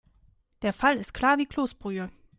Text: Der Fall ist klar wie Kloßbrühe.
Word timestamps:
Der 0.63 0.73
Fall 0.73 0.97
ist 0.97 1.13
klar 1.13 1.37
wie 1.37 1.45
Kloßbrühe. 1.45 2.09